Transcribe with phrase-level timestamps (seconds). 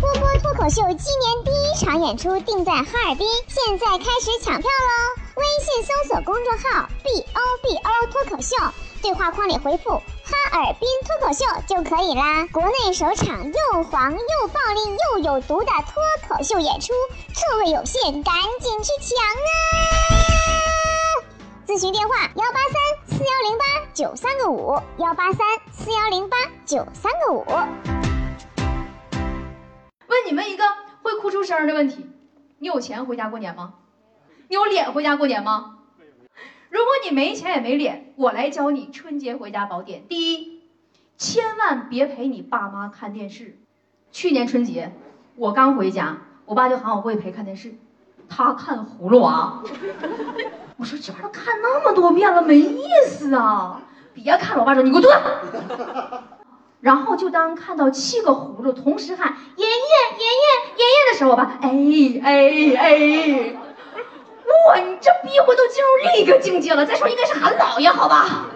[0.00, 5.22] 波波脱口秀今年第一场演出定在哈尔滨，现在开始抢票喽！
[5.36, 8.56] 微信搜索公众号 “b o b o 脱口秀”，
[9.02, 9.90] 对话框里回复
[10.24, 12.46] “哈尔滨脱口秀”就可以啦。
[12.50, 16.94] 国内首场又黄又暴力又有毒的脱口秀演出，
[17.34, 20.16] 座位有限，赶紧去抢啊！
[21.66, 25.46] 咨询电话：幺八三四幺零八九三个五，幺八三
[25.76, 27.44] 四幺零八九三个五。
[30.10, 30.64] 问你们一个
[31.02, 32.04] 会哭出声的问题：
[32.58, 33.74] 你有钱回家过年吗？
[34.48, 35.76] 你有脸回家过年吗？
[36.68, 40.08] 如果你没钱也没脸，我来教你春节回家宝典。
[40.08, 40.62] 第一，
[41.16, 43.56] 千万别陪你爸妈看电视。
[44.10, 44.92] 去年春节
[45.36, 47.74] 我刚回家，我爸就喊我过去陪看电视，
[48.28, 49.62] 他看《葫芦娃》。
[50.76, 53.80] 我说这玩意儿看那么多遍了，没意思啊！
[54.12, 55.12] 别看了，我爸说你给我蹲。
[56.80, 61.68] 然后就当看到七个葫芦同时喊爷爷爷爷爷爷的时候，吧哎
[62.22, 62.30] 哎
[62.76, 63.54] 哎，
[64.68, 66.86] 哇，你这逼我都进入另一个境界了。
[66.86, 68.46] 再说应该是喊姥爷好吧？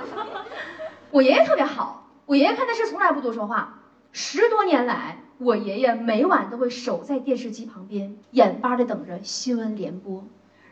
[1.11, 3.81] 我爷爷特别好，我爷爷看电视从来不多说话。
[4.11, 10.25] 十多年来，我爷爷每晚都会守在电视机旁边，眼巴的等着新闻联播。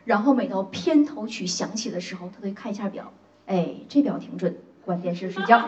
[0.05, 3.13] 然后每到片头曲响起的时候，他都会看一下表，
[3.45, 5.61] 哎，这表挺准，关电视睡觉。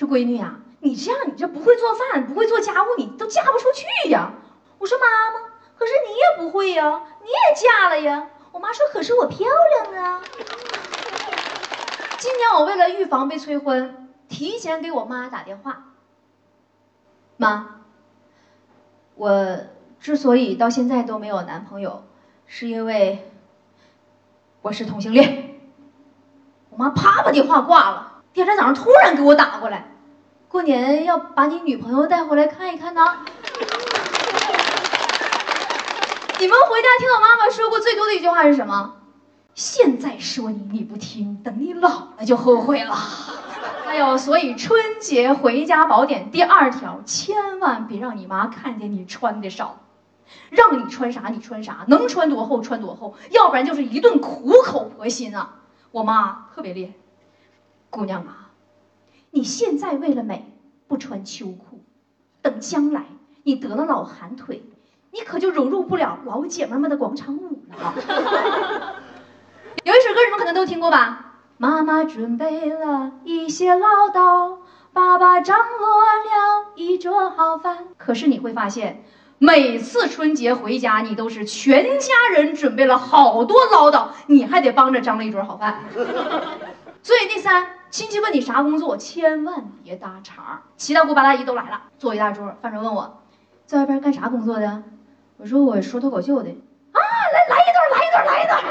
[0.00, 4.32] 有我妈劝我说：“闺女呀，你这样，你这不会做饭，不会做家务，你都嫁不出去呀。”
[4.78, 5.40] 我说：“妈妈，
[5.76, 9.46] 可是你也不会呀，你也嫁了呀。”我妈说：“可是我漂
[9.92, 10.22] 亮啊。”
[12.18, 15.84] 今年我为了预防被催婚，提前给我妈打电话。
[17.36, 17.80] 妈，
[19.14, 19.56] 我
[20.00, 22.04] 之所以到现在都没有男朋友，
[22.46, 23.30] 是因为
[24.62, 25.60] 我是同性恋。
[26.70, 28.22] 我妈啪把电话挂了。
[28.32, 29.89] 第二天早上突然给我打过来，
[30.50, 33.02] 过年要把你女朋友带回来看一看呢。
[36.40, 38.96] 你们回家听到妈妈说过最多的一句话是什么？
[39.54, 42.96] 现在说你你不听，等你老了就后悔了。
[43.86, 49.78] 哎呦，所以春节回家宝典第二条，千万别让你妈看见你穿的少，
[50.50, 55.58] 让你穿啥你穿啥，能穿多厚穿多厚，要不然就是一顿苦口婆心啊。
[55.92, 56.92] 我妈特别厉害。
[57.88, 58.49] 姑娘啊，
[59.30, 60.52] 你现在为了美
[60.88, 61.82] 不穿秋裤，
[62.42, 63.04] 等将来
[63.44, 64.64] 你得了老寒腿，
[65.12, 67.94] 你可就融入不了老姐妹们的广场舞了。
[69.84, 71.34] 有一首歌你们可能都听过吧？
[71.58, 74.58] 妈妈准备了一些唠叨，
[74.92, 77.88] 爸爸张罗了一桌好饭。
[77.98, 79.04] 可是你会发现，
[79.38, 85.84] 每次春节回家，你都是全家人准备了好多唠叨，你还得帮着张罗一桌好饭。
[87.02, 87.79] 所以第三。
[87.90, 90.62] 亲戚问你啥工作，千万别搭茬。
[90.76, 92.54] 七大姑八大姨都来了，坐一大桌。
[92.62, 93.20] 饭桌问我，
[93.66, 94.82] 在外边干啥工作的？
[95.38, 96.50] 我说我说脱口秀的。
[96.50, 97.00] 啊，
[97.32, 98.62] 来来一段，来一段，来一段。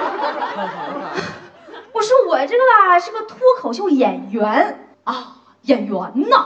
[1.91, 6.45] 我说我这个吧是个脱口秀演员啊，演员呐，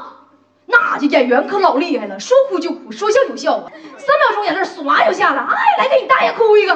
[0.66, 5.44] 那这演员可老厉害了，说哭就哭，说笑就笑啊，三秒钟眼泪唰就下来。
[5.44, 6.76] 哎，来给你大爷哭一个。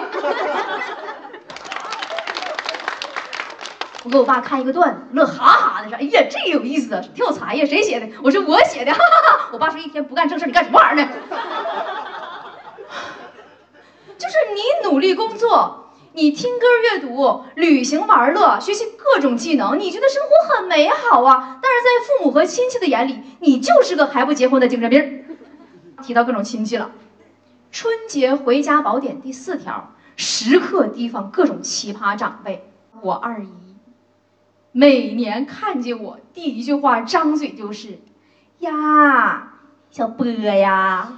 [4.08, 9.50] 我给我爸看一个段子，乐哈哈的说：“哎呀，这有意思啊，挺有才呀，谁写的？”我说：“我写的。”哈哈哈。
[9.52, 11.12] 我爸说：“一天不干正事，你干什么玩意儿呢？”
[14.18, 21.60] 就是你努力工作，你听歌、阅读、旅行、玩乐、学习各种技能，你觉得生活很美好啊。
[21.62, 25.26] 但是在父母和亲戚的眼里，你就是个还不结婚的精神病。
[26.02, 26.92] 提到各种亲戚了，
[27.74, 32.72] 春节回家宝典第四条：时刻提防各种奇葩长辈。
[33.02, 33.67] 我二姨。
[34.80, 37.98] 每年看见我，第一句话张嘴就是
[38.62, 39.54] ：“呀，
[39.90, 41.14] 小波呀，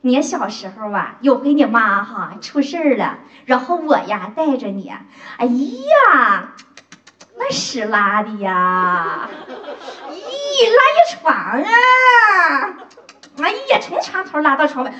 [0.00, 4.90] 你小时候啊，有回你妈哈出事儿了，然后我呀带着你，
[5.36, 6.54] 哎呀，
[7.36, 9.28] 那屎拉的呀，
[10.08, 11.68] 咦，拉一床啊，
[13.42, 14.92] 哎呀，从床头拉到床尾。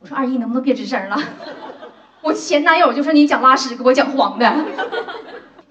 [0.00, 1.16] 我说二姨能不能别吱声了？
[2.22, 4.52] 我前男友就是你讲拉屎给我讲黄的。”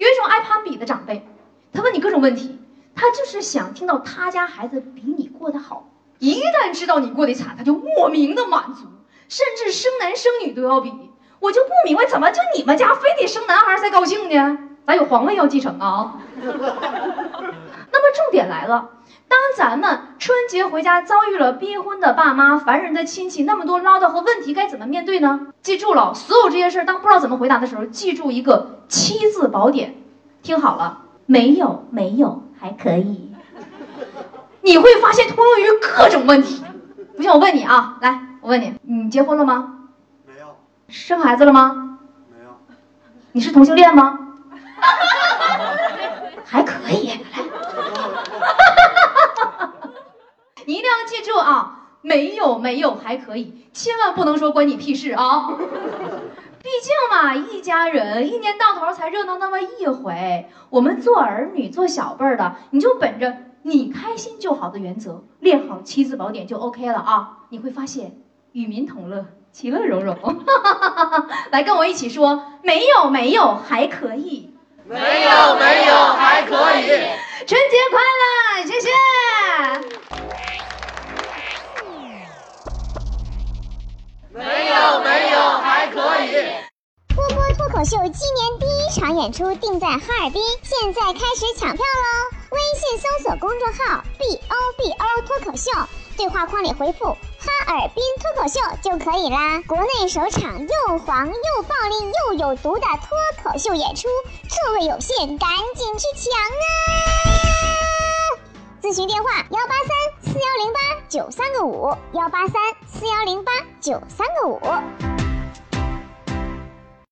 [0.06, 1.26] 有一种爱攀比的长辈，
[1.72, 2.58] 他问你各种问题，
[2.94, 5.88] 他就是想听到他家孩子比你过得好。
[6.18, 8.84] 一旦知道你过得惨，他就莫名的满足，
[9.28, 10.92] 甚至生男生女都要比。
[11.40, 14.58] 我就不明白，怎么就你们家非得生男孩才高兴呢？
[14.86, 16.20] 咋有皇位要继承啊？
[16.40, 18.90] 那么重点来了，
[19.28, 25.48] 当咱们春节回家遭遇了逼婚的爸妈、烦人的亲戚，那么多唠叨和问题，该怎么面对呢？
[25.60, 29.94] 记住了，所有这些事儿，当不知道怎么回答的时候，记住一个七字宝典，
[30.42, 33.32] 听好了，没有，没有，还可以。
[34.62, 36.64] 你会发现通用于各种问题。
[37.16, 39.88] 不信我问你啊，来，我问你，你结婚了吗？
[40.26, 40.56] 没有，
[40.88, 41.98] 生孩子了吗？
[42.30, 42.50] 没有，
[43.32, 44.18] 你是同性恋吗？
[46.44, 47.42] 还可以，来，
[50.64, 55.48] 你一定要记住啊，没有没有还可以，千万不能说关你屁事啊！
[56.66, 67.38] 毕竟嘛，一家人一年到头才热闹那么一回，我们做儿女做小辈儿的，你就本着你开心就好的原则，练好七字宝典就 OK 了啊！
[67.50, 68.16] 你会发现
[68.50, 70.16] 与民同乐，其乐融融。
[71.52, 74.52] 来跟我一起说，没有没有还可以。
[74.88, 76.88] 没有没有还可以。
[77.46, 78.88] 春节快乐，谢谢。
[87.86, 92.36] 秀今年第一场演出定在哈尔滨，现在开始抢票喽！
[92.50, 95.70] 微信搜索公众号 “b o b o 脱口秀”，
[96.18, 97.04] 对话框里回复
[97.38, 99.62] “哈尔滨脱口秀”就可以啦。
[99.68, 104.08] 国内首场又黄又暴力又有毒的脱口秀演出，
[104.48, 106.66] 座位有限，赶紧去抢啊！
[108.82, 112.60] 咨询电话：幺八三四幺零八九三个五，幺八三
[112.92, 115.15] 四幺零八九三个五。